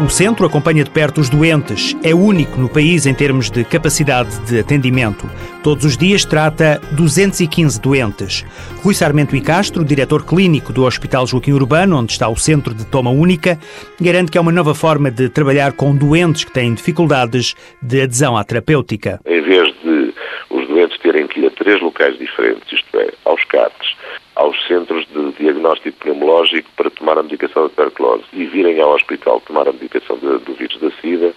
O 0.00 0.08
centro 0.08 0.46
acompanha 0.46 0.84
de 0.84 0.90
perto 0.92 1.20
os 1.20 1.28
doentes. 1.28 1.96
É 2.04 2.14
único 2.14 2.56
no 2.60 2.68
país 2.68 3.04
em 3.04 3.12
termos 3.12 3.50
de 3.50 3.64
capacidade 3.64 4.30
de 4.46 4.60
atendimento. 4.60 5.28
Todos 5.60 5.84
os 5.84 5.96
dias 5.96 6.24
trata 6.24 6.80
215 6.92 7.80
doentes. 7.80 8.46
Rui 8.80 8.94
Sarmento 8.94 9.34
e 9.34 9.40
Castro, 9.40 9.84
diretor 9.84 10.24
clínico 10.24 10.72
do 10.72 10.84
Hospital 10.84 11.26
Joaquim 11.26 11.50
Urbano, 11.50 11.98
onde 11.98 12.12
está 12.12 12.28
o 12.28 12.36
centro 12.36 12.74
de 12.74 12.86
toma 12.86 13.10
única, 13.10 13.58
garante 14.00 14.30
que 14.30 14.38
é 14.38 14.40
uma 14.40 14.52
nova 14.52 14.72
forma 14.72 15.10
de 15.10 15.28
trabalhar 15.28 15.72
com 15.72 15.96
doentes 15.96 16.44
que 16.44 16.52
têm 16.52 16.74
dificuldades 16.74 17.56
de 17.82 18.02
adesão 18.02 18.36
à 18.36 18.44
terapêutica. 18.44 19.20
Em 19.26 19.42
vez 19.42 19.66
de 19.82 20.14
os 20.50 20.68
doentes 20.68 20.96
terem 21.00 21.26
que 21.26 21.40
ir 21.40 21.46
a 21.46 21.50
três 21.50 21.82
locais 21.82 22.16
diferentes, 22.16 22.72
isto 22.72 23.00
é, 23.00 23.10
aos 23.24 23.42
CAPs, 23.46 23.96
aos 24.38 24.56
centros 24.68 25.04
de 25.08 25.32
diagnóstico 25.32 25.98
pneumológico 25.98 26.70
para 26.76 26.88
tomar 26.90 27.18
a 27.18 27.24
medicação 27.24 27.64
da 27.64 27.68
tuberculose 27.70 28.24
e 28.32 28.46
virem 28.46 28.80
ao 28.80 28.94
hospital 28.94 29.40
tomar 29.40 29.68
a 29.68 29.72
medicação 29.72 30.16
de, 30.16 30.38
do 30.38 30.54
vírus 30.54 30.78
da 30.78 30.92
SIDA, 31.00 31.34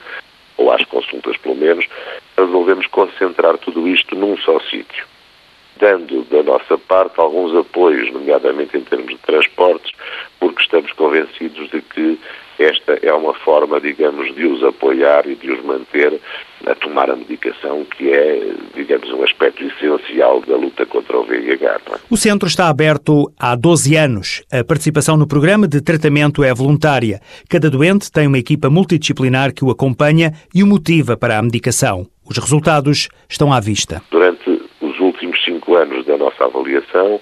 ou 0.55 0.72
às 0.72 0.86
consultas 0.86 1.36
pelo 1.38 1.56
menos, 1.56 1.88
resolvemos 2.38 2.86
concentrar 2.88 3.58
tudo 3.58 3.88
isto 3.88 4.16
num 4.16 4.38
só 4.38 4.59
sítio, 4.59 5.04
dando 5.78 6.22
da 6.26 6.44
nossa 6.44 6.78
parte 6.78 7.20
alguns 7.20 7.56
apoios, 7.56 8.14
nomeadamente 8.14 8.78
em 8.78 8.82
termos 8.82 9.09
de 9.09 9.18
transportes, 9.18 9.92
porque 10.41 10.63
estamos 10.63 10.91
convencidos 10.94 11.70
de 11.70 11.81
que 11.84 12.20
esta 12.58 12.94
é 13.04 13.13
uma 13.13 13.34
forma, 13.36 13.80
digamos, 13.80 14.34
de 14.36 14.45
os 14.45 14.64
apoiar 14.64 15.27
e 15.27 15.36
de 15.36 15.52
os 15.52 15.64
manter 15.64 16.20
a 16.66 16.76
tomar 16.76 17.12
a 17.12 17.16
medicação, 17.16 17.86
que 17.86 18.12
é, 18.12 18.54
digamos, 18.76 19.09
um 19.12 19.23
aspecto 19.23 19.64
essencial 19.64 20.41
da 20.41 20.55
luta 20.55 20.86
contra 20.86 21.17
o 21.17 21.23
VIH. 21.23 21.81
É? 21.91 22.00
O 22.09 22.17
centro 22.17 22.48
está 22.48 22.70
aberto 22.70 23.31
há 23.40 23.55
12 23.55 23.95
anos. 23.95 24.44
A 24.52 24.64
participação 24.64 25.16
no 25.16 25.27
programa 25.27 25.67
de 25.67 25.80
tratamento 25.80 26.44
é 26.44 26.53
voluntária. 26.53 27.20
Cada 27.48 27.70
doente 27.70 28.12
tem 28.12 28.28
uma 28.28 28.39
equipa 28.39 28.70
multidisciplinar 28.70 29.53
que 29.53 29.64
o 29.64 29.70
acompanha 29.70 30.34
e 30.53 30.64
o 30.64 30.67
motiva 30.67 31.16
para 31.16 31.38
a 31.38 31.42
medicação. 31.42 32.08
Os 32.28 32.38
resultados 32.38 33.09
estão 33.30 33.53
à 33.53 33.59
vista. 33.59 34.02
Durante 34.09 34.50
os 34.81 35.00
últimos 35.00 35.44
cinco 35.44 35.75
anos 35.75 36.06
da 36.06 36.17
nossa 36.17 36.45
avaliação, 36.45 37.19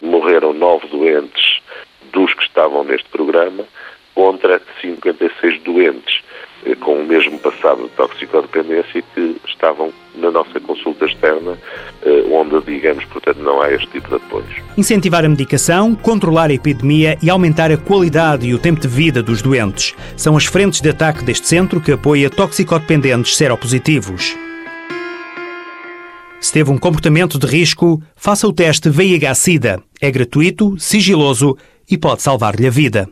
morreram 0.00 0.52
nove 0.52 0.86
doentes 0.88 1.41
dos 2.12 2.32
que 2.34 2.42
estavam 2.42 2.84
neste 2.84 3.08
programa 3.08 3.64
contra 4.14 4.60
56 4.80 5.62
doentes 5.62 6.20
eh, 6.64 6.76
com 6.76 6.94
o 6.94 7.04
mesmo 7.04 7.38
passado 7.38 7.84
de 7.84 7.88
toxicodependência 7.90 9.02
que 9.14 9.36
estavam 9.48 9.92
na 10.14 10.30
nossa 10.30 10.60
consulta 10.60 11.06
externa, 11.06 11.58
eh, 12.04 12.24
onde, 12.30 12.60
digamos, 12.64 13.04
portanto, 13.06 13.38
não 13.38 13.60
há 13.60 13.72
este 13.72 13.88
tipo 13.88 14.08
de 14.08 14.16
apoios. 14.16 14.54
Incentivar 14.76 15.24
a 15.24 15.28
medicação, 15.28 15.94
controlar 15.94 16.50
a 16.50 16.54
epidemia 16.54 17.18
e 17.22 17.28
aumentar 17.28 17.72
a 17.72 17.76
qualidade 17.76 18.46
e 18.46 18.54
o 18.54 18.58
tempo 18.58 18.80
de 18.80 18.88
vida 18.88 19.22
dos 19.22 19.42
doentes 19.42 19.94
são 20.16 20.36
as 20.36 20.44
frentes 20.44 20.80
de 20.80 20.90
ataque 20.90 21.24
deste 21.24 21.48
centro 21.48 21.80
que 21.80 21.92
apoia 21.92 22.30
toxicodependentes 22.30 23.36
seropositivos. 23.36 24.36
Se 26.40 26.52
teve 26.52 26.70
um 26.70 26.78
comportamento 26.78 27.38
de 27.38 27.46
risco, 27.46 28.02
faça 28.16 28.48
o 28.48 28.52
teste 28.52 28.90
VIH-Sida. 28.90 29.80
É 30.04 30.10
gratuito, 30.10 30.76
sigiloso 30.80 31.56
e 31.88 31.96
pode 31.96 32.22
salvar-lhe 32.22 32.66
a 32.66 32.70
vida. 32.70 33.08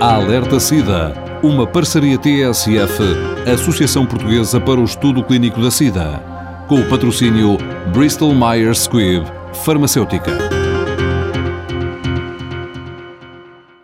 Alerta 0.00 0.60
SIDA, 0.60 1.12
uma 1.42 1.66
parceria 1.66 2.16
TSF, 2.16 3.02
Associação 3.52 4.06
Portuguesa 4.06 4.60
para 4.60 4.78
o 4.78 4.84
Estudo 4.84 5.24
Clínico 5.24 5.60
da 5.60 5.72
SIDA, 5.72 6.22
com 6.68 6.76
o 6.76 6.88
patrocínio 6.88 7.58
Bristol 7.92 8.32
Myers 8.32 8.82
Squibb 8.84 9.26
Farmacêutica. 9.64 10.53